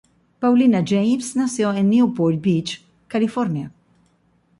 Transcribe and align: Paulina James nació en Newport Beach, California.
Paulina 0.43 0.79
James 0.91 1.35
nació 1.35 1.71
en 1.75 1.91
Newport 1.91 2.41
Beach, 2.41 2.83
California. 3.07 3.71